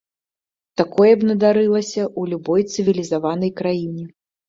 Такое 0.81 1.11
б 1.19 1.29
надарылася 1.33 2.01
ў 2.19 2.35
любой 2.35 2.61
цывілізаванай 2.75 3.57
краіне. 3.65 4.13